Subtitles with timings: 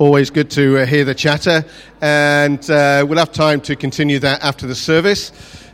[0.00, 1.62] Always good to uh, hear the chatter.
[2.00, 5.28] And uh, we'll have time to continue that after the service,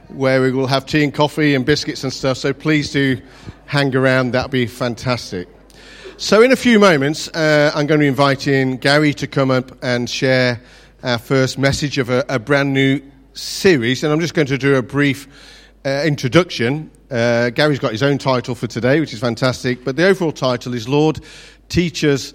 [0.09, 2.37] where we will have tea and coffee and biscuits and stuff.
[2.37, 3.23] So please do
[3.67, 4.33] hang around.
[4.33, 5.47] That'll be fantastic.
[6.17, 9.71] So, in a few moments, uh, I'm going to invite in Gary to come up
[9.85, 10.61] and share
[11.05, 13.01] our first message of a, a brand new
[13.33, 14.03] series.
[14.03, 15.29] And I'm just going to do a brief
[15.85, 16.91] uh, introduction.
[17.13, 19.85] Uh, Gary's got his own title for today, which is fantastic.
[19.85, 21.21] But the overall title is Lord,
[21.69, 22.35] Teach Us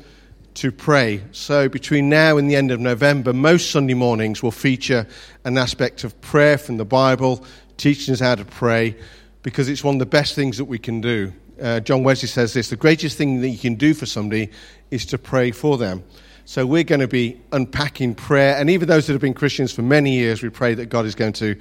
[0.56, 1.24] to pray.
[1.32, 5.08] So, between now and the end of November, most Sunday mornings will feature
[5.46, 7.46] an aspect of prayer from the Bible,
[7.78, 8.96] teaching us how to pray,
[9.44, 11.34] because it's one of the best things that we can do.
[11.62, 14.50] Uh, John Wesley says this the greatest thing that you can do for somebody
[14.90, 16.04] is to pray for them.
[16.46, 19.84] So, we're going to be unpacking prayer, and even those that have been Christians for
[19.84, 21.56] many years, we pray that God is going to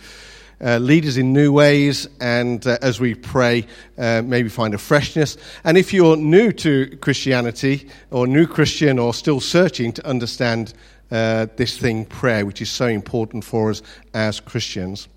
[0.63, 3.67] uh, lead us in new ways, and uh, as we pray,
[3.99, 5.37] uh, maybe find a freshness.
[5.65, 10.75] And if you're new to Christianity, or new Christian, or still searching to understand
[11.11, 13.83] uh, this thing, prayer, which is so important for us
[14.15, 15.09] as Christians.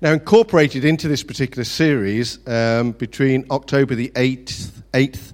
[0.00, 5.32] Now, incorporated into this particular series, um, between October the 8th, 8th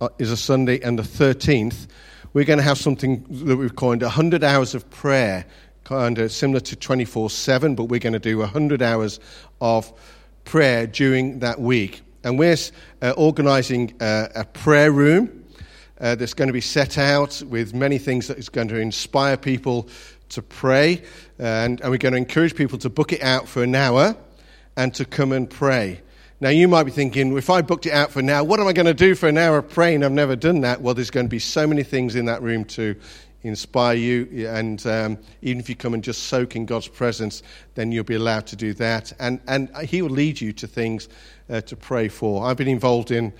[0.00, 1.86] uh, is a Sunday, and the 13th,
[2.32, 5.46] we're going to have something that we've coined 100 hours of prayer
[5.84, 9.20] kind of similar to 24 7, but we're going to do 100 hours
[9.60, 9.92] of
[10.44, 12.02] prayer during that week.
[12.24, 12.56] And we're
[13.02, 15.44] uh, organizing uh, a prayer room
[16.00, 19.36] uh, that's going to be set out with many things that is going to inspire
[19.36, 19.88] people
[20.30, 21.02] to pray.
[21.38, 24.16] And, and we're going to encourage people to book it out for an hour
[24.76, 26.00] and to come and pray.
[26.40, 28.72] Now, you might be thinking, if I booked it out for now, what am I
[28.72, 30.02] going to do for an hour of praying?
[30.02, 30.80] I've never done that.
[30.80, 32.96] Well, there's going to be so many things in that room to
[33.44, 34.48] inspire you.
[34.48, 37.42] And um, even if you come and just soak in God's presence,
[37.74, 39.12] then you'll be allowed to do that.
[39.20, 41.08] And, and He will lead you to things
[41.48, 42.44] uh, to pray for.
[42.44, 43.32] I've been involved in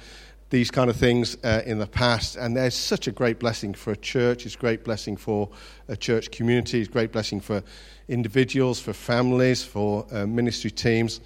[0.55, 3.91] these kind of things uh, in the past, and there's such a great blessing for
[3.91, 4.47] a church.
[4.47, 5.49] It's a great blessing for
[5.89, 6.79] a church community.
[6.79, 7.65] It's a great blessing for
[8.07, 11.21] individuals, for families, for uh, ministry teams.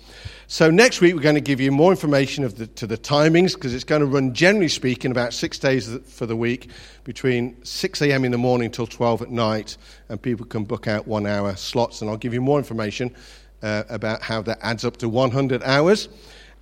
[0.47, 3.53] So next week we're going to give you more information of the, to the timings
[3.53, 6.71] because it's going to run, generally speaking, about six days for the week,
[7.05, 8.25] between 6 a.m.
[8.25, 9.77] in the morning till 12 at night,
[10.09, 12.01] and people can book out one-hour slots.
[12.01, 13.15] And I'll give you more information
[13.63, 16.09] uh, about how that adds up to 100 hours.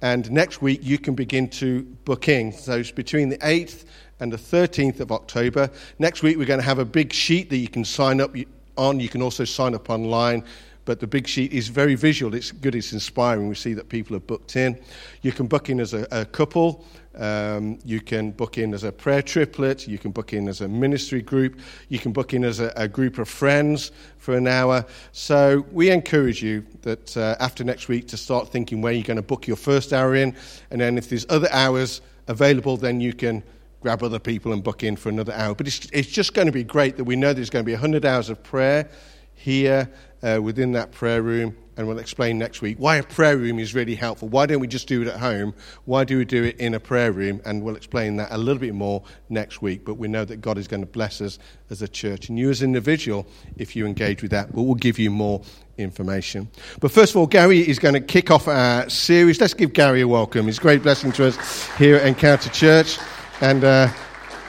[0.03, 2.53] And next week you can begin to book in.
[2.53, 3.85] So it's between the 8th
[4.21, 5.71] and the 13th of October.
[5.99, 8.35] Next week, we're going to have a big sheet that you can sign up
[8.77, 9.01] on.
[9.01, 10.45] You can also sign up online.
[10.85, 12.35] But the big sheet is very visual.
[12.35, 13.49] It's good, it's inspiring.
[13.49, 14.79] We see that people are booked in.
[15.23, 16.85] You can book in as a, a couple.
[17.17, 19.89] Um, you can book in as a prayer triplet.
[19.89, 21.61] You can book in as a ministry group.
[21.89, 24.85] You can book in as a, a group of friends for an hour.
[25.13, 29.17] So we encourage you that uh, after next week to start thinking where you're going
[29.17, 30.37] to book your first hour in.
[30.71, 33.43] And then if there's other hours available, then you can
[33.81, 35.55] grab other people and book in for another hour.
[35.55, 37.73] But it's, it's just going to be great that we know there's going to be
[37.73, 38.89] 100 hours of prayer
[39.37, 39.89] here
[40.23, 41.57] uh, within that prayer room.
[41.79, 44.29] And we'll explain next week why a prayer room is really helpful.
[44.29, 45.55] Why don't we just do it at home?
[45.85, 47.43] Why do we do it in a prayer room?
[47.45, 49.85] And we'll explain that a little bit more next week.
[49.85, 51.39] But we know that God is going to bless us
[51.69, 52.31] as a church.
[52.31, 53.27] And you, as an individual,
[53.59, 55.43] if you engage with that, but we'll give you more
[55.77, 56.49] information.
[56.81, 59.39] But first of all, Gary is going to kick off our series.
[59.39, 60.47] Let's give Gary a welcome.
[60.47, 62.99] He's a great blessing to us here at Encounter Church.
[63.43, 63.89] And uh,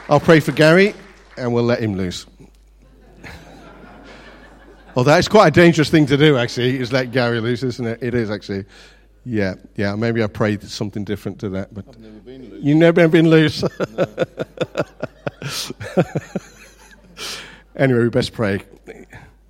[0.07, 0.93] I'll pray for Gary
[1.35, 2.25] and we'll let him loose.
[4.97, 8.01] Although it's quite a dangerous thing to do, actually, is let Gary loose, isn't it?
[8.01, 8.65] It is, actually.
[9.23, 9.93] Yeah, yeah.
[9.93, 11.71] Maybe I prayed something different to that.
[11.71, 12.63] But I've never been loose.
[12.63, 13.63] You've never been loose.
[17.75, 18.63] anyway, we best pray.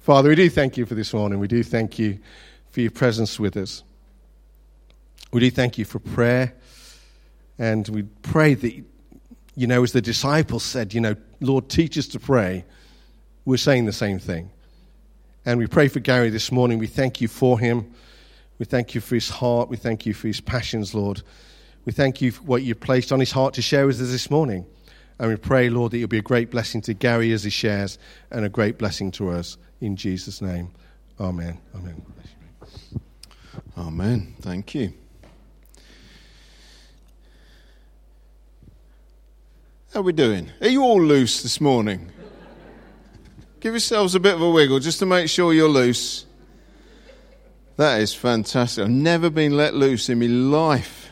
[0.02, 1.40] Father, we do thank you for this morning.
[1.40, 2.20] We do thank you
[2.72, 3.84] for your presence with us.
[5.32, 6.56] We do thank you for prayer.
[7.58, 8.84] And we pray that
[9.56, 12.66] you know, as the disciples said, you know, Lord, teach us to pray,
[13.46, 14.52] we're saying the same thing.
[15.48, 16.78] And we pray for Gary this morning.
[16.78, 17.90] We thank you for him.
[18.60, 19.70] We thank you for his heart.
[19.70, 21.22] We thank you for his passions, Lord.
[21.86, 24.30] We thank you for what you placed on his heart to share with us this
[24.30, 24.66] morning.
[25.18, 27.98] And we pray, Lord, that you'll be a great blessing to Gary as he shares
[28.30, 29.58] and a great blessing to us.
[29.80, 30.70] In Jesus' name,
[31.18, 31.58] amen.
[31.74, 32.06] Amen.
[33.78, 34.36] Amen.
[34.42, 34.92] Thank you.
[39.94, 40.52] How are we doing?
[40.60, 42.12] Are you all loose this morning?
[43.60, 46.26] Give yourselves a bit of a wiggle just to make sure you're loose.
[47.78, 48.84] That is fantastic.
[48.84, 51.10] I've never been let loose in my life.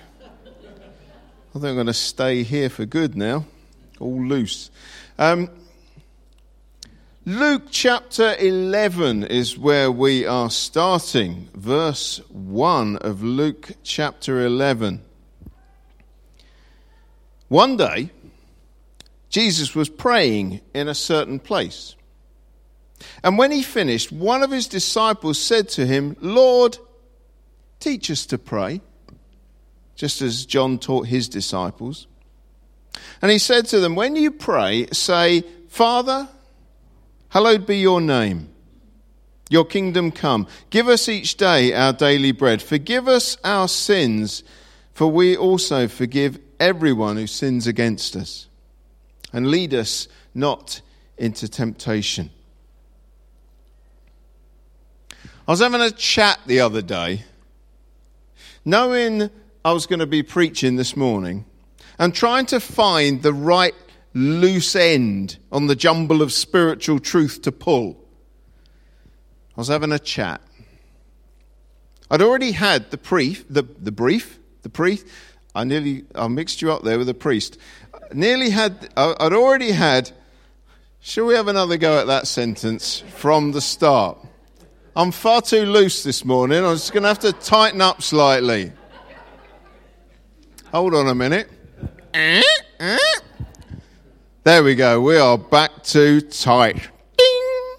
[1.55, 3.45] I think I'm going to stay here for good now.
[3.99, 4.69] All loose.
[5.17, 5.49] Um,
[7.25, 11.49] Luke chapter 11 is where we are starting.
[11.55, 15.01] Verse 1 of Luke chapter 11.
[17.47, 18.11] One day,
[19.29, 21.95] Jesus was praying in a certain place.
[23.23, 26.77] And when he finished, one of his disciples said to him, Lord,
[27.79, 28.81] teach us to pray,
[29.95, 32.07] just as John taught his disciples.
[33.21, 36.29] And he said to them, When you pray, say, Father,
[37.29, 38.49] hallowed be your name.
[39.49, 40.47] Your kingdom come.
[40.69, 42.61] Give us each day our daily bread.
[42.61, 44.43] Forgive us our sins,
[44.93, 48.47] for we also forgive everyone who sins against us.
[49.31, 50.81] And lead us not
[51.17, 52.31] into temptation.
[55.47, 57.23] I was having a chat the other day,
[58.63, 59.29] knowing
[59.63, 61.45] I was going to be preaching this morning,
[61.99, 63.75] and trying to find the right
[64.15, 67.95] loose end on the jumble of spiritual truth to pull.
[69.55, 70.41] I was having a chat.
[72.09, 75.05] I'd already had the brief, the, the brief, the priest.
[75.53, 77.59] I nearly, I mixed you up there with a priest.
[78.11, 80.11] Nearly had, I'd already had.
[81.01, 84.17] Shall we have another go at that sentence from the start?
[84.97, 86.63] I'm far too loose this morning.
[86.63, 88.71] I'm just going to have to tighten up slightly.
[90.71, 91.49] Hold on a minute.
[94.45, 95.01] There we go.
[95.01, 96.89] We are back to tight.
[97.17, 97.77] Ding!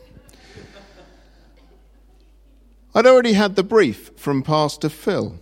[2.94, 5.38] I'd already had the brief from Pastor Phil.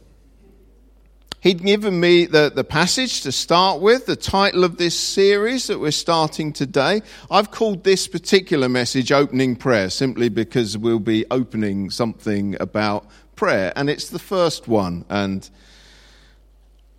[1.44, 5.78] He'd given me the, the passage to start with, the title of this series that
[5.78, 7.02] we're starting today.
[7.30, 13.06] I've called this particular message Opening Prayer simply because we'll be opening something about
[13.36, 13.74] prayer.
[13.76, 15.50] And it's the first one, and,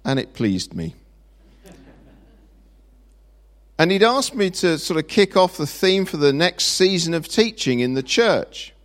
[0.06, 0.94] and it pleased me.
[3.80, 7.16] And he'd asked me to sort of kick off the theme for the next season
[7.16, 8.76] of teaching in the church.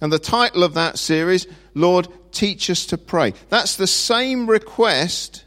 [0.00, 3.34] And the title of that series, Lord, teach us to pray.
[3.48, 5.44] That's the same request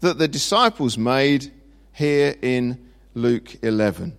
[0.00, 1.52] that the disciples made
[1.92, 4.16] here in Luke 11.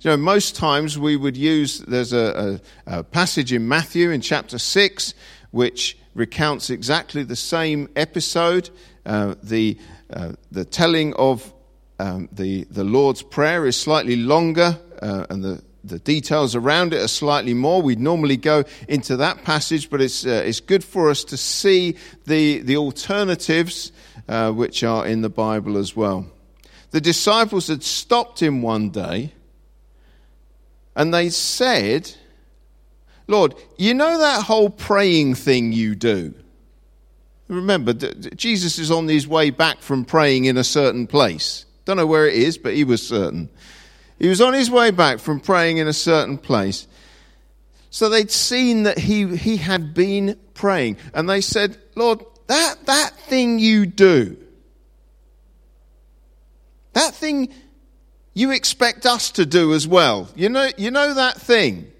[0.00, 4.20] You know, most times we would use, there's a, a, a passage in Matthew in
[4.20, 5.14] chapter 6
[5.50, 8.70] which recounts exactly the same episode.
[9.06, 9.78] Uh, the,
[10.12, 11.52] uh, the telling of
[11.98, 17.02] um, the, the Lord's Prayer is slightly longer, uh, and the the details around it
[17.02, 17.82] are slightly more.
[17.82, 21.96] We'd normally go into that passage, but it's, uh, it's good for us to see
[22.26, 23.92] the, the alternatives
[24.28, 26.26] uh, which are in the Bible as well.
[26.90, 29.32] The disciples had stopped him one day
[30.96, 32.14] and they said,
[33.26, 36.34] Lord, you know that whole praying thing you do?
[37.48, 41.66] Remember, Jesus is on his way back from praying in a certain place.
[41.84, 43.50] Don't know where it is, but he was certain.
[44.18, 46.86] He was on his way back from praying in a certain place.
[47.90, 50.96] So they'd seen that he, he had been praying.
[51.12, 54.36] And they said, Lord, that, that thing you do,
[56.92, 57.52] that thing
[58.34, 60.28] you expect us to do as well.
[60.34, 61.90] You know, you know that thing.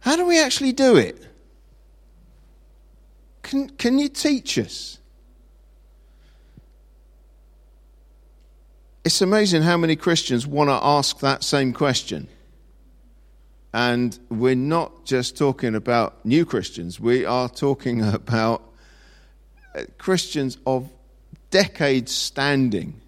[0.00, 1.22] How do we actually do it?
[3.42, 4.98] Can, can you teach us?
[9.04, 12.26] It's amazing how many Christians want to ask that same question.
[13.74, 18.62] And we're not just talking about new Christians, we are talking about
[19.74, 20.90] uh, Christians of
[21.50, 22.98] decades standing.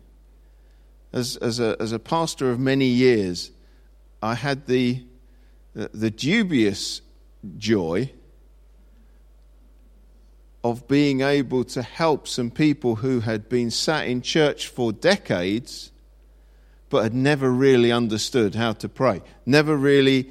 [1.14, 3.50] As, as, a, as a pastor of many years,
[4.22, 5.03] I had the,
[5.72, 7.00] the dubious
[7.56, 8.12] joy
[10.70, 15.93] of being able to help some people who had been sat in church for decades
[16.89, 20.31] but had never really understood how to pray, never really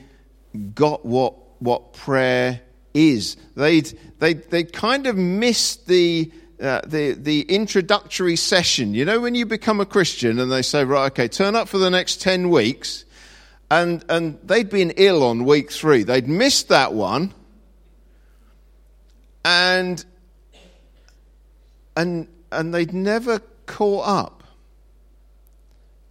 [0.73, 2.61] got what, what prayer
[2.93, 3.35] is.
[3.55, 8.93] They'd, they'd, they'd kind of missed the, uh, the, the introductory session.
[8.93, 11.77] You know, when you become a Christian and they say, right, okay, turn up for
[11.77, 13.03] the next 10 weeks,
[13.69, 16.03] and, and they'd been ill on week three.
[16.03, 17.33] They'd missed that one.
[19.43, 20.03] And
[21.95, 24.43] and, and they'd never caught up.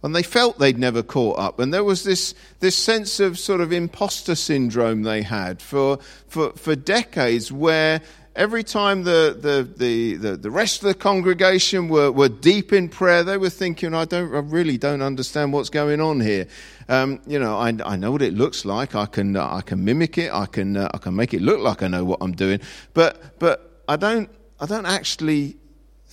[0.03, 1.59] And they felt they'd never caught up.
[1.59, 6.51] And there was this, this sense of sort of imposter syndrome they had for, for,
[6.51, 8.01] for decades where
[8.35, 12.89] every time the, the, the, the, the rest of the congregation were, were deep in
[12.89, 16.47] prayer, they were thinking, I, don't, I really don't understand what's going on here.
[16.87, 18.93] Um, you know, I, I know what it looks like.
[18.93, 20.31] I can, uh, I can mimic it.
[20.31, 22.59] I can, uh, I can make it look like I know what I'm doing.
[22.93, 25.57] But, but I, don't, I don't actually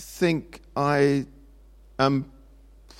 [0.02, 1.26] think I
[1.98, 2.30] am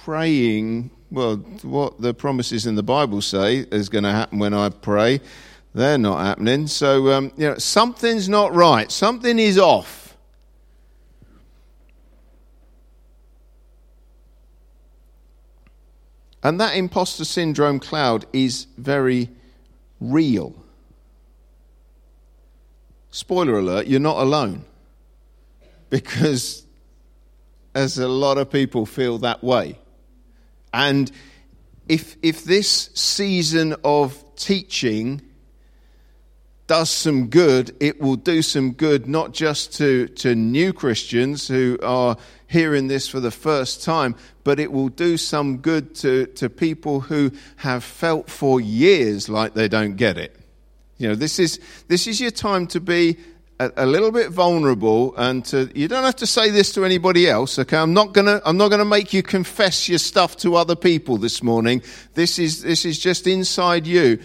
[0.05, 4.69] praying, well, what the promises in the Bible say is going to happen when I
[4.71, 5.21] pray,
[5.75, 6.67] they're not happening.
[6.67, 8.91] So, um, you know, something's not right.
[8.91, 10.17] Something is off.
[16.43, 19.29] And that imposter syndrome cloud is very
[20.01, 20.55] real.
[23.11, 24.65] Spoiler alert, you're not alone.
[25.91, 26.65] Because
[27.75, 29.79] as a lot of people feel that way.
[30.73, 31.11] And
[31.89, 35.23] if, if this season of teaching
[36.67, 41.79] does some good, it will do some good not just to, to new Christians who
[41.83, 44.15] are hearing this for the first time,
[44.45, 49.55] but it will do some good to, to people who have felt for years like
[49.55, 50.37] they don't get it.
[50.99, 53.19] You know, this is, this is your time to be
[53.65, 57.29] a, a little bit vulnerable and to, you don't have to say this to anybody
[57.29, 57.77] else, okay?
[57.77, 61.43] I'm not gonna, I'm not gonna make you confess your stuff to other people this
[61.43, 61.83] morning.
[62.15, 64.19] This is, this is just inside you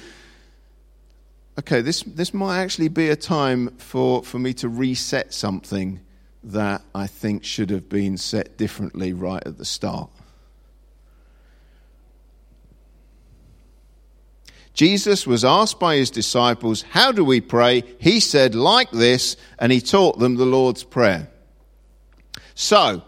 [1.60, 6.00] okay, this, this might actually be a time for, for me to reset something
[6.44, 10.10] that I think should have been set differently right at the start.
[14.78, 17.84] Jesus was asked by his disciples, How do we pray?
[18.00, 21.28] He said, like this, and he taught them the Lord's Prayer.
[22.54, 23.02] So,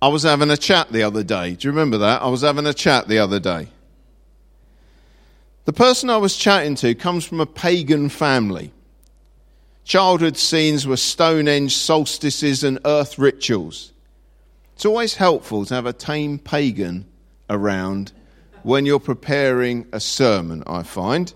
[0.00, 1.56] I was having a chat the other day.
[1.56, 2.22] Do you remember that?
[2.22, 3.66] I was having a chat the other day.
[5.64, 8.72] The person I was chatting to comes from a pagan family.
[9.82, 13.92] Childhood scenes were Stonehenge solstices and earth rituals.
[14.76, 17.04] It's always helpful to have a tame pagan
[17.50, 18.12] around
[18.66, 21.32] when you're preparing a sermon, I find.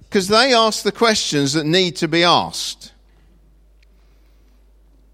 [0.00, 2.92] Because they ask the questions that need to be asked.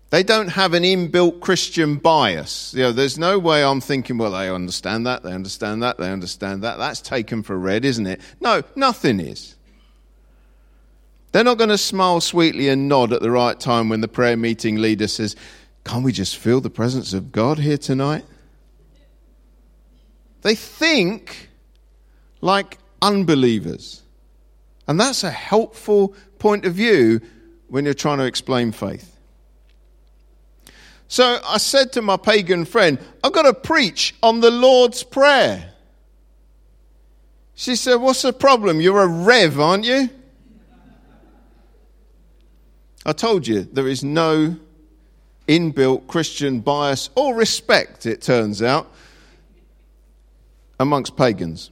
[0.08, 2.72] They don't have an inbuilt Christian bias.
[2.74, 6.10] You know, there's no way I'm thinking, well, they understand that, they understand that, they
[6.10, 6.78] understand that.
[6.78, 8.22] That's taken for read, isn't it?
[8.40, 9.54] No, nothing is.
[11.32, 14.38] They're not going to smile sweetly and nod at the right time when the prayer
[14.38, 15.36] meeting leader says,
[15.84, 18.24] Can't we just feel the presence of God here tonight?
[20.42, 21.48] They think
[22.40, 24.02] like unbelievers.
[24.86, 27.20] And that's a helpful point of view
[27.68, 29.16] when you're trying to explain faith.
[31.08, 35.72] So I said to my pagan friend, I've got to preach on the Lord's Prayer.
[37.54, 38.80] She said, What's the problem?
[38.80, 40.08] You're a rev, aren't you?
[43.04, 44.56] I told you there is no
[45.48, 48.90] inbuilt Christian bias or respect, it turns out,
[50.82, 51.70] amongst pagans.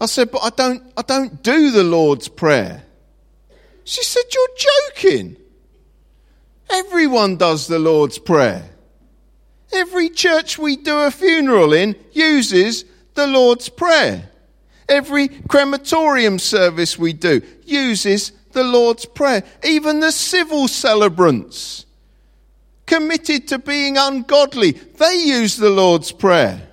[0.00, 2.82] I said, But I don't, I don't do the Lord's Prayer.
[3.84, 5.36] She said, You're joking.
[6.70, 8.68] Everyone does the Lord's Prayer.
[9.72, 12.84] Every church we do a funeral in uses
[13.14, 14.28] the Lord's Prayer.
[14.88, 19.44] Every crematorium service we do uses the Lord's Prayer.
[19.64, 21.86] Even the civil celebrants
[22.86, 26.69] committed to being ungodly, they use the Lord's Prayer.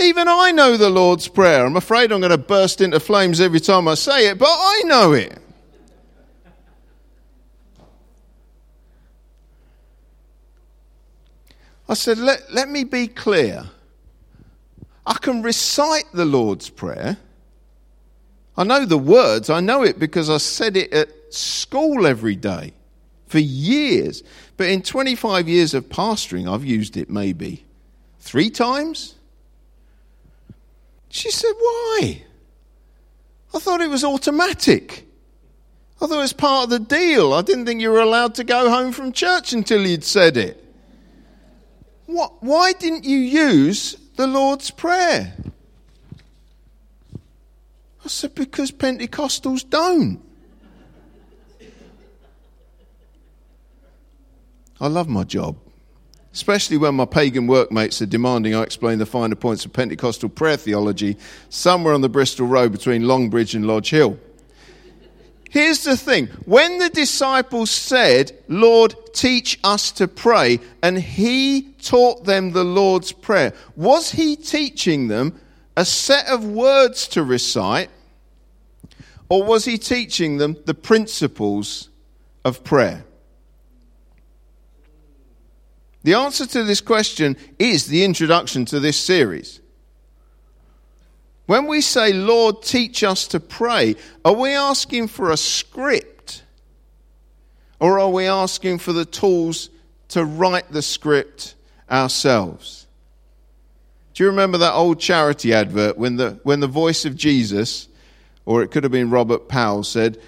[0.00, 1.66] Even I know the Lord's Prayer.
[1.66, 4.82] I'm afraid I'm going to burst into flames every time I say it, but I
[4.86, 5.38] know it.
[11.88, 13.64] I said, let, let me be clear.
[15.04, 17.18] I can recite the Lord's Prayer.
[18.56, 19.50] I know the words.
[19.50, 22.72] I know it because I said it at school every day
[23.26, 24.22] for years.
[24.56, 27.64] But in 25 years of pastoring, I've used it maybe
[28.20, 29.16] three times.
[31.10, 32.22] She said, Why?
[33.52, 35.06] I thought it was automatic.
[36.00, 37.34] I thought it was part of the deal.
[37.34, 40.64] I didn't think you were allowed to go home from church until you'd said it.
[42.06, 45.34] What, why didn't you use the Lord's Prayer?
[48.04, 50.20] I said, because Pentecostals don't.
[54.80, 55.56] I love my job,
[56.32, 60.56] especially when my pagan workmates are demanding I explain the finer points of Pentecostal prayer
[60.56, 61.16] theology
[61.48, 64.18] somewhere on the Bristol Road between Longbridge and Lodge Hill.
[65.50, 72.24] Here's the thing when the disciples said, Lord, teach us to pray, and he taught
[72.24, 75.40] them the Lord's Prayer, was he teaching them
[75.76, 77.90] a set of words to recite,
[79.28, 81.88] or was he teaching them the principles
[82.44, 83.04] of prayer?
[86.02, 89.60] The answer to this question is the introduction to this series.
[91.46, 96.44] When we say, Lord, teach us to pray, are we asking for a script?
[97.80, 99.68] Or are we asking for the tools
[100.08, 101.54] to write the script
[101.90, 102.86] ourselves?
[104.14, 107.88] Do you remember that old charity advert when the, when the voice of Jesus,
[108.44, 110.20] or it could have been Robert Powell, said,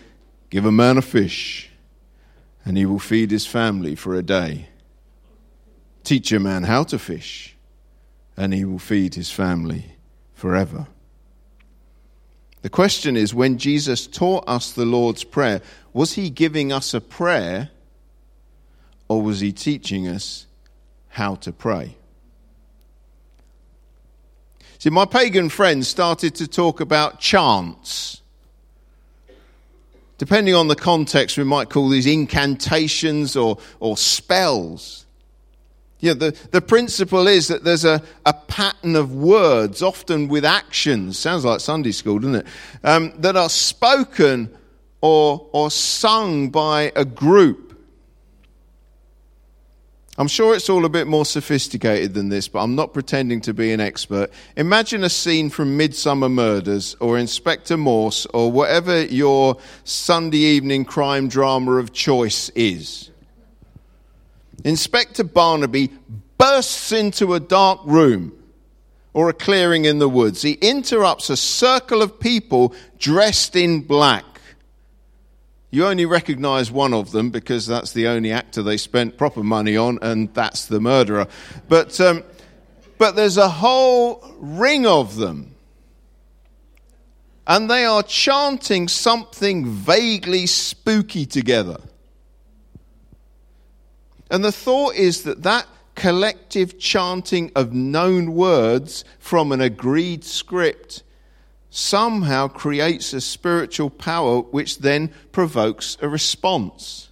[0.50, 1.70] Give a man a fish,
[2.64, 4.68] and he will feed his family for a day.
[6.04, 7.56] Teach a man how to fish,
[8.36, 9.96] and he will feed his family
[10.34, 10.86] forever.
[12.62, 15.60] The question is when Jesus taught us the Lord's Prayer,
[15.92, 17.70] was he giving us a prayer
[19.08, 20.46] or was he teaching us
[21.08, 21.96] how to pray?
[24.78, 28.20] See, my pagan friends started to talk about chants.
[30.18, 35.01] Depending on the context, we might call these incantations or, or spells.
[36.02, 41.18] Know, the, the principle is that there's a, a pattern of words, often with actions,
[41.18, 42.46] sounds like Sunday school, doesn't it?
[42.82, 44.52] Um, that are spoken
[45.00, 47.72] or, or sung by a group.
[50.18, 53.54] I'm sure it's all a bit more sophisticated than this, but I'm not pretending to
[53.54, 54.30] be an expert.
[54.56, 61.28] Imagine a scene from Midsomer Murders or Inspector Morse or whatever your Sunday evening crime
[61.28, 63.11] drama of choice is.
[64.64, 65.90] Inspector Barnaby
[66.38, 68.32] bursts into a dark room
[69.12, 70.42] or a clearing in the woods.
[70.42, 74.24] He interrupts a circle of people dressed in black.
[75.70, 79.76] You only recognize one of them because that's the only actor they spent proper money
[79.76, 81.26] on, and that's the murderer.
[81.68, 82.24] But, um,
[82.98, 85.54] but there's a whole ring of them.
[87.46, 91.78] And they are chanting something vaguely spooky together.
[94.32, 101.02] And the thought is that that collective chanting of known words from an agreed script
[101.68, 107.10] somehow creates a spiritual power which then provokes a response.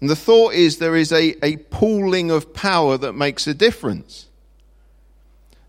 [0.00, 4.28] And the thought is there is a, a pooling of power that makes a difference.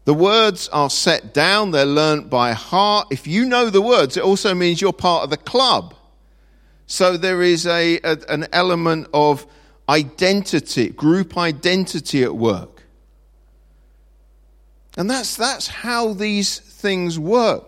[0.06, 3.08] The words are set down, they're learnt by heart.
[3.12, 5.97] If you know the words, it also means you're part of the club.
[6.88, 9.46] So there is a, a an element of
[9.90, 12.84] identity, group identity at work.
[14.98, 17.66] And that's, that's how these things work.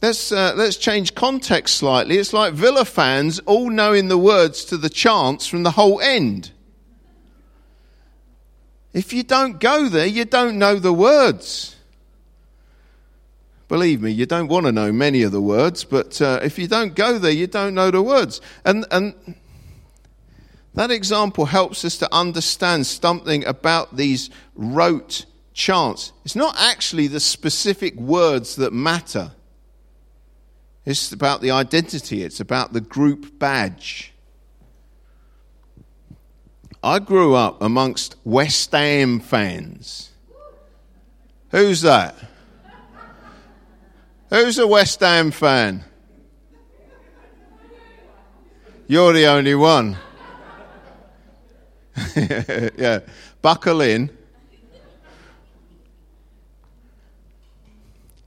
[0.00, 2.18] Let's, uh, let's change context slightly.
[2.18, 6.50] It's like Villa fans all knowing the words to the chants from the Holte End.
[8.92, 11.76] If you don't go there, you don't know the words.
[13.72, 16.68] Believe me, you don't want to know many of the words, but uh, if you
[16.68, 18.42] don't go there, you don't know the words.
[18.66, 19.14] And, and
[20.74, 26.12] that example helps us to understand something about these rote chants.
[26.22, 29.32] It's not actually the specific words that matter,
[30.84, 34.12] it's about the identity, it's about the group badge.
[36.82, 40.10] I grew up amongst West Ham fans.
[41.52, 42.16] Who's that?
[44.32, 45.84] Who's a West Ham fan?
[48.86, 49.98] You're the only one.
[52.16, 53.00] yeah,
[53.42, 54.08] buckle in.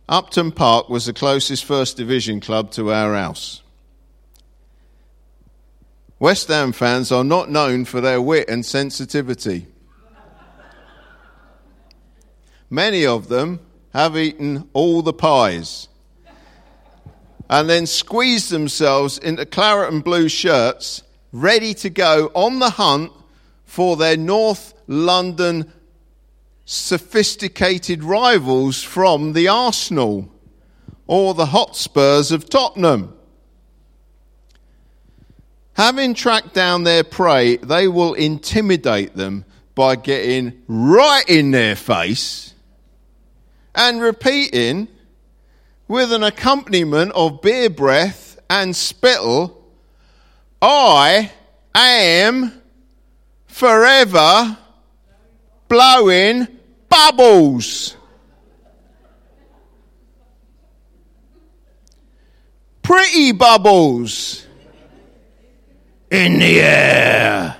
[0.07, 3.63] Upton Park was the closest First Division club to our house.
[6.19, 9.65] West Ham fans are not known for their wit and sensitivity.
[12.69, 13.59] Many of them
[13.91, 15.87] have eaten all the pies
[17.49, 23.11] and then squeeze themselves into claret and blue shirts, ready to go on the hunt
[23.65, 25.71] for their North London
[26.65, 30.31] sophisticated rivals from the Arsenal
[31.07, 33.15] or the Hotspurs of Tottenham.
[35.73, 42.53] Having tracked down their prey, they will intimidate them by getting right in their face
[43.75, 44.87] and repeating
[45.87, 49.63] with an accompaniment of beer breath and spittle,
[50.61, 51.31] I
[51.73, 52.61] am
[53.47, 54.57] forever
[55.67, 56.47] blowing
[56.89, 57.95] bubbles.
[62.81, 64.45] Pretty bubbles
[66.11, 67.57] in the air.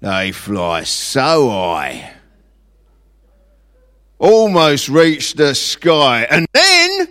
[0.00, 2.13] They fly so high,
[4.24, 7.08] almost reach the sky, and then,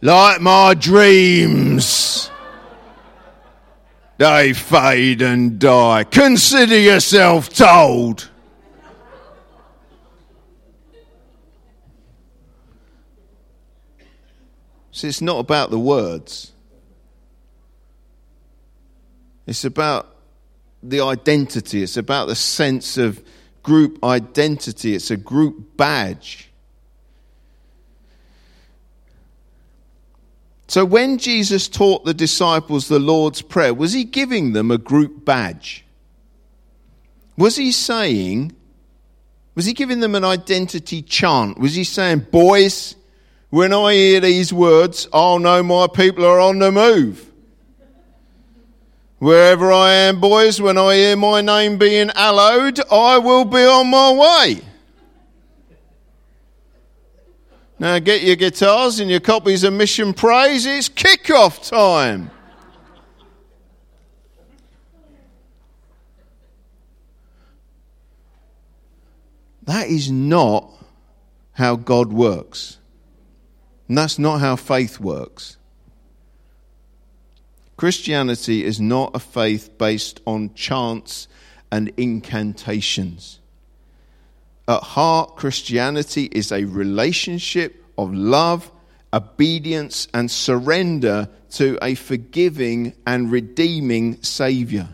[0.00, 2.30] like my dreams
[4.16, 6.04] they fade and die.
[6.04, 8.30] Consider yourself told.
[14.92, 16.52] See, it's not about the words.
[19.46, 20.14] It's about
[20.82, 21.82] the identity.
[21.82, 23.22] It's about the sense of
[23.64, 24.94] group identity.
[24.94, 26.50] It's a group badge.
[30.68, 35.24] So when Jesus taught the disciples the Lord's Prayer, was he giving them a group
[35.24, 35.84] badge?
[37.36, 38.54] Was he saying,
[39.54, 41.58] was he giving them an identity chant?
[41.58, 42.94] Was he saying, boys,
[43.50, 47.30] when I hear these words, I'll know my people are on the move?
[49.24, 53.88] Wherever I am, boys, when I hear my name being hallowed, I will be on
[53.88, 54.60] my way.
[57.78, 60.66] Now get your guitars and your copies of Mission Praise.
[60.66, 62.30] It's kickoff time.
[69.62, 70.70] That is not
[71.52, 72.76] how God works.
[73.88, 75.56] And that's not how faith works.
[77.76, 81.28] Christianity is not a faith based on chants
[81.72, 83.40] and incantations.
[84.68, 88.70] At heart, Christianity is a relationship of love,
[89.12, 94.88] obedience, and surrender to a forgiving and redeeming Saviour.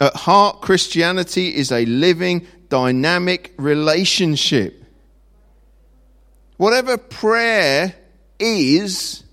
[0.00, 4.84] At heart, Christianity is a living, dynamic relationship.
[6.56, 7.94] Whatever prayer
[8.38, 9.23] is,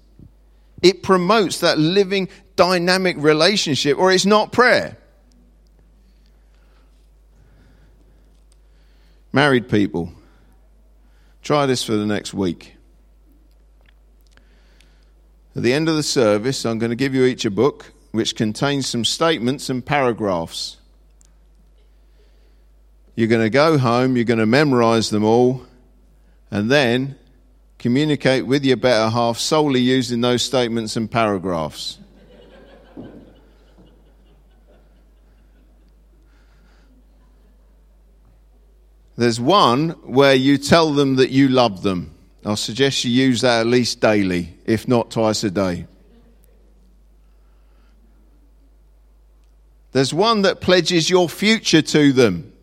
[0.81, 4.97] it promotes that living, dynamic relationship, or it's not prayer.
[9.33, 10.11] Married people,
[11.41, 12.75] try this for the next week.
[15.55, 18.35] At the end of the service, I'm going to give you each a book which
[18.35, 20.77] contains some statements and paragraphs.
[23.15, 25.63] You're going to go home, you're going to memorize them all,
[26.49, 27.15] and then
[27.81, 31.97] communicate with your better half solely using those statements and paragraphs.
[39.17, 42.13] There's one where you tell them that you love them.
[42.45, 45.87] I suggest you use that at least daily, if not twice a day.
[49.91, 52.53] There's one that pledges your future to them.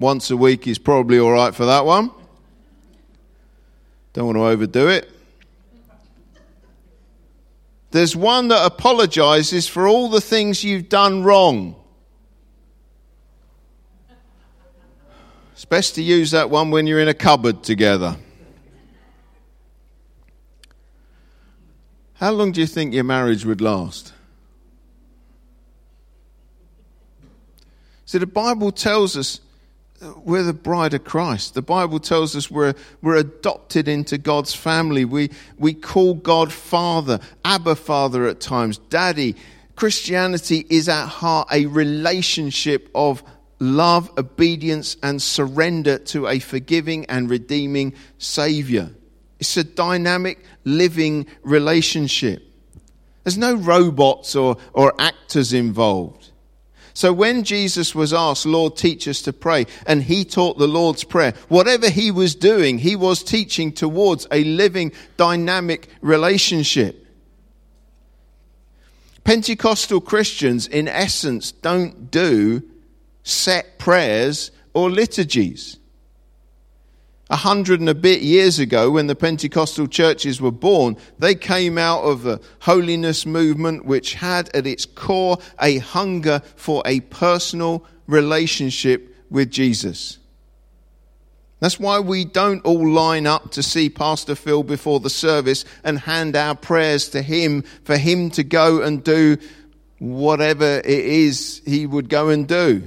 [0.00, 2.10] Once a week is probably all right for that one.
[4.16, 5.10] Don't want to overdo it.
[7.90, 11.76] There's one that apologizes for all the things you've done wrong.
[15.52, 18.16] It's best to use that one when you're in a cupboard together.
[22.14, 24.14] How long do you think your marriage would last?
[28.06, 29.40] See, the Bible tells us
[30.16, 31.54] we're the bride of Christ.
[31.54, 35.04] The Bible tells us we're, we're adopted into God's family.
[35.04, 39.36] We, we call God Father, Abba Father at times, Daddy.
[39.74, 43.22] Christianity is at heart a relationship of
[43.58, 48.90] love, obedience, and surrender to a forgiving and redeeming Savior.
[49.38, 52.42] It's a dynamic, living relationship.
[53.24, 56.30] There's no robots or, or actors involved.
[56.96, 61.04] So when Jesus was asked, Lord, teach us to pray, and he taught the Lord's
[61.04, 67.06] Prayer, whatever he was doing, he was teaching towards a living, dynamic relationship.
[69.24, 72.62] Pentecostal Christians, in essence, don't do
[73.24, 75.76] set prayers or liturgies.
[77.28, 81.76] A hundred and a bit years ago, when the Pentecostal churches were born, they came
[81.76, 87.84] out of a holiness movement which had at its core a hunger for a personal
[88.06, 90.18] relationship with Jesus.
[91.58, 95.98] That's why we don't all line up to see Pastor Phil before the service and
[95.98, 99.38] hand our prayers to him for him to go and do
[99.98, 102.82] whatever it is he would go and do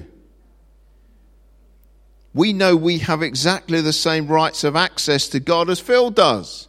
[2.34, 6.68] we know we have exactly the same rights of access to God as Phil does.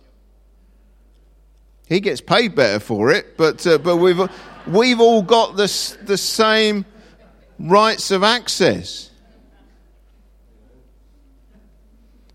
[1.86, 4.20] He gets paid better for it, but, uh, but we've,
[4.66, 6.84] we've all got the, the same
[7.58, 9.10] rights of access.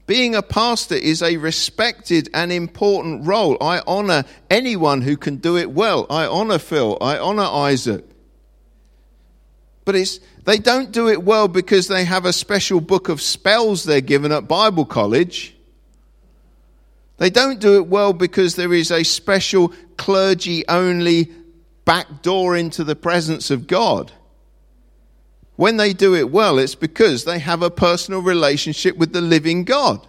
[0.07, 3.57] Being a pastor is a respected and important role.
[3.59, 6.05] I honor anyone who can do it well.
[6.11, 6.97] I honor Phil.
[7.01, 8.05] I honor Isaac.
[9.85, 13.83] But it's, they don't do it well because they have a special book of spells
[13.83, 15.55] they're given at Bible college.
[17.17, 21.31] They don't do it well because there is a special clergy only
[21.85, 24.11] back door into the presence of God.
[25.55, 29.63] When they do it well, it's because they have a personal relationship with the living
[29.63, 30.05] God.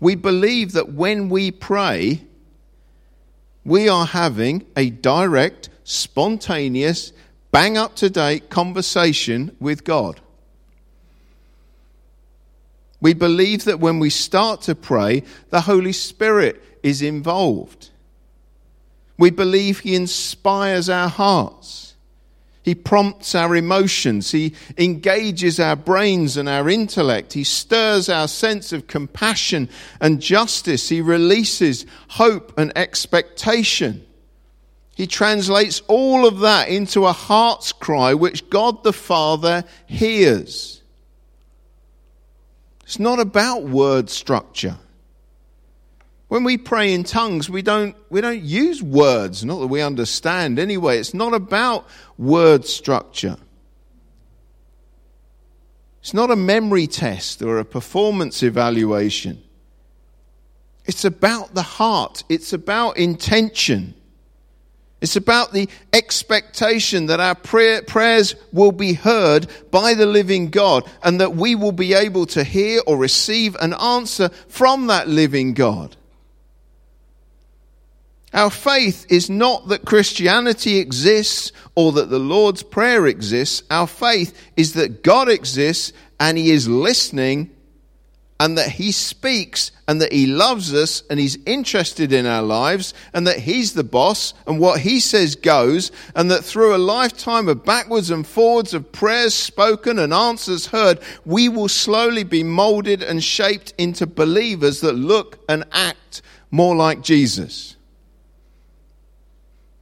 [0.00, 2.22] We believe that when we pray,
[3.70, 7.12] we are having a direct, spontaneous,
[7.52, 10.20] bang up to date conversation with God.
[13.00, 17.90] We believe that when we start to pray, the Holy Spirit is involved.
[19.16, 21.89] We believe He inspires our hearts.
[22.70, 24.30] He prompts our emotions.
[24.30, 27.32] He engages our brains and our intellect.
[27.32, 29.68] He stirs our sense of compassion
[30.00, 30.88] and justice.
[30.88, 34.06] He releases hope and expectation.
[34.94, 40.80] He translates all of that into a heart's cry which God the Father hears.
[42.84, 44.76] It's not about word structure.
[46.30, 50.60] When we pray in tongues, we don't, we don't use words, not that we understand
[50.60, 50.98] anyway.
[50.98, 51.88] It's not about
[52.18, 53.36] word structure.
[55.98, 59.42] It's not a memory test or a performance evaluation.
[60.84, 63.94] It's about the heart, it's about intention.
[65.00, 70.88] It's about the expectation that our prayer, prayers will be heard by the living God
[71.02, 75.54] and that we will be able to hear or receive an answer from that living
[75.54, 75.96] God.
[78.32, 83.62] Our faith is not that Christianity exists or that the Lord's Prayer exists.
[83.70, 87.50] Our faith is that God exists and He is listening
[88.38, 92.94] and that He speaks and that He loves us and He's interested in our lives
[93.12, 97.48] and that He's the boss and what He says goes and that through a lifetime
[97.48, 103.02] of backwards and forwards of prayers spoken and answers heard, we will slowly be molded
[103.02, 107.76] and shaped into believers that look and act more like Jesus.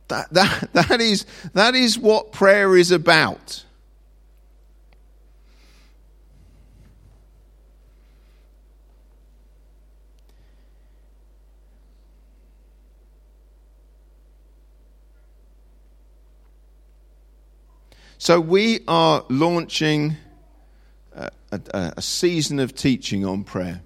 [0.09, 3.64] That, that, that, is, that is what prayer is about.
[18.21, 20.16] So, we are launching
[21.14, 21.61] a, a,
[21.97, 23.81] a season of teaching on prayer.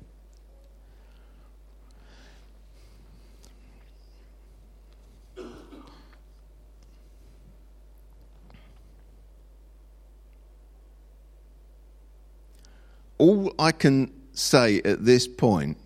[13.23, 15.77] All I can say at this point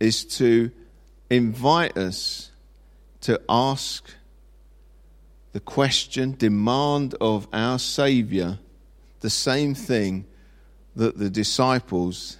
[0.00, 0.72] is to
[1.30, 2.50] invite us
[3.20, 4.12] to ask
[5.52, 8.58] the question, demand of our Saviour,
[9.20, 10.24] the same thing
[10.96, 12.38] that the disciples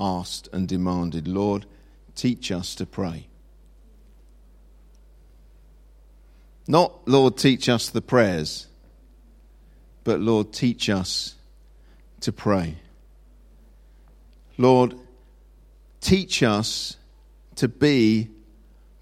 [0.00, 1.64] asked and demanded Lord,
[2.16, 3.28] teach us to pray.
[6.66, 8.66] Not, Lord, teach us the prayers
[10.10, 11.36] but Lord, teach us
[12.22, 12.74] to pray.
[14.58, 14.96] Lord,
[16.00, 16.96] teach us
[17.54, 18.28] to be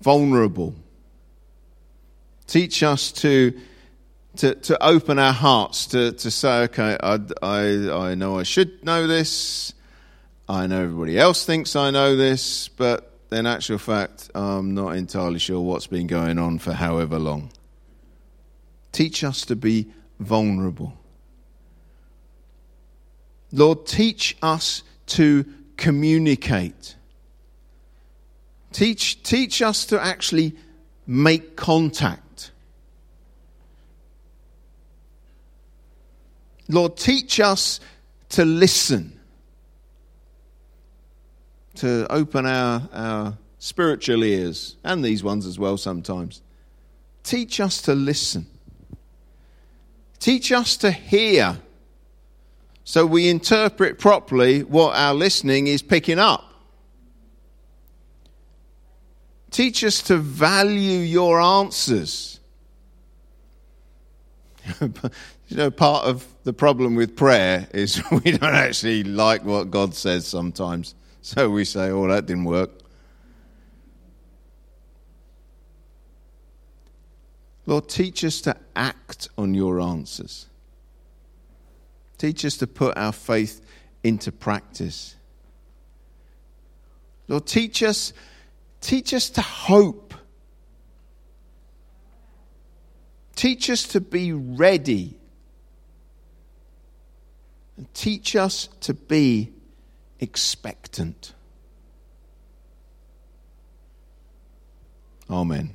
[0.03, 0.75] vulnerable.
[2.47, 3.59] Teach us to,
[4.37, 8.85] to, to open our hearts to, to say, okay, I, I, I know I should
[8.85, 9.73] know this.
[10.47, 15.39] I know everybody else thinks I know this, but in actual fact, I'm not entirely
[15.39, 17.51] sure what's been going on for however long.
[18.93, 19.87] Teach us to be
[20.19, 20.95] vulnerable.
[23.53, 25.45] Lord, teach us to
[25.77, 26.97] communicate.
[28.73, 30.55] Teach, teach us to actually
[31.07, 32.51] make contact.
[36.69, 37.81] Lord, teach us
[38.31, 39.19] to listen,
[41.77, 46.43] to open our, our spiritual ears, and these ones as well sometimes.
[47.23, 48.47] Teach us to listen.
[50.19, 51.59] Teach us to hear
[52.89, 56.55] so we interpret properly what our listening is picking up.
[59.51, 62.41] Teach us to value your answers.
[64.81, 64.91] you
[65.51, 70.27] know, part of the problem with prayer is we don't actually like what God says
[70.27, 70.95] sometimes.
[71.21, 72.71] So we say, oh, that didn't work.
[77.69, 80.47] Lord, teach us to act on your answers.
[82.17, 83.61] Teach us to put our faith
[84.03, 85.17] into practice.
[87.29, 88.15] Lord, teach us,
[88.81, 90.15] teach us to hope.
[93.37, 95.19] Teach us to be ready.
[97.77, 99.53] And teach us to be
[100.21, 101.35] expectant.
[105.29, 105.75] Amen.